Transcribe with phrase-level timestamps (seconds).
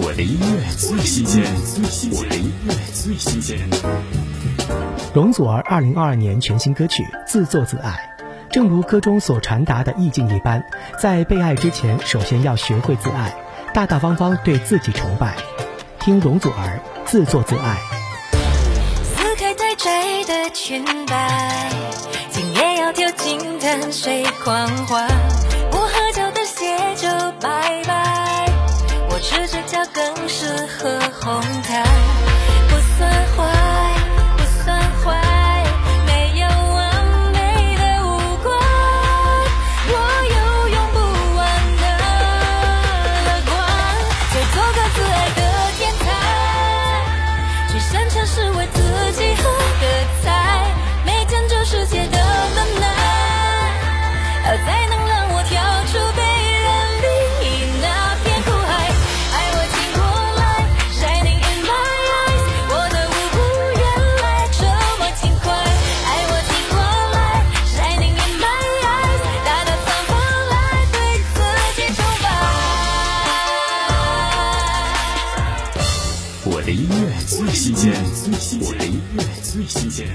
[0.00, 1.42] 我的音乐最新鲜，
[2.12, 3.58] 我的音乐最新鲜。
[5.12, 8.14] 容祖儿二零二二年全新歌曲《自作自爱》，
[8.52, 10.64] 正如歌中所传达的意境一般，
[11.00, 13.34] 在被爱之前，首先要学会自爱，
[13.74, 15.34] 大大方方对自己崇拜。
[15.98, 16.80] 听容祖儿
[17.10, 17.76] 《自作自爱》。
[19.02, 21.72] 撕开太窄的裙摆，
[22.30, 25.08] 今夜要跳进淡水狂欢，
[29.92, 31.84] 更适合红毯，
[77.28, 77.92] 最新鲜，
[78.62, 80.08] 我的音乐最新鲜。